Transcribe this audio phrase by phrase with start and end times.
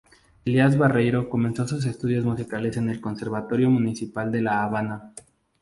[0.45, 5.13] Elías Barreiro comenzó sus estudios musicales en el Conservatorio Municipal de La Habana.